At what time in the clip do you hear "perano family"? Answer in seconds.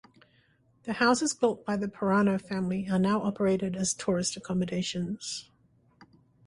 1.87-2.89